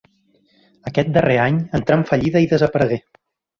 Aquest 0.91 1.11
darrer 1.17 1.37
any 1.45 1.61
entrà 1.81 1.99
en 2.01 2.07
fallida 2.15 2.45
i 2.47 2.51
desaparegué. 2.57 3.01